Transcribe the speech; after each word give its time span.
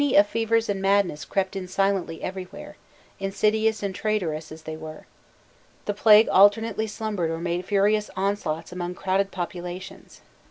The 0.01 0.07
genii 0.07 0.19
of 0.19 0.25
fevers 0.25 0.67
and 0.67 0.81
madness 0.81 1.25
crept 1.25 1.55
in 1.55 1.67
silently 1.67 2.23
everywhere, 2.23 2.75
insidious 3.19 3.83
and 3.83 3.93
traitorous 3.93 4.51
as 4.51 4.63
they 4.63 4.75
were. 4.75 5.05
The 5.85 5.93
plague 5.93 6.27
alternately 6.29 6.87
slumbered 6.87 7.29
or 7.29 7.37
made 7.37 7.63
furious 7.65 8.09
onslaughts 8.17 8.71
among 8.71 8.95
crowded 8.95 9.29
populations. 9.29 10.21